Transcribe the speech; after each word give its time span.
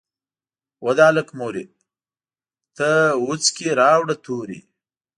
"وه 0.83 0.91
د 0.97 0.99
هلک 1.09 1.27
مورې 1.39 1.65
ته 2.77 2.89
وڅکي 3.27 3.69
راوړه 3.79 4.15
توري". 4.25 4.59